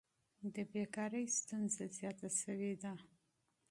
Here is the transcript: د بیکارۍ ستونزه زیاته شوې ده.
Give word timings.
د 0.53 0.55
بیکارۍ 0.71 1.25
ستونزه 1.37 1.83
زیاته 1.97 2.29
شوې 2.41 2.73
ده. 2.81 2.93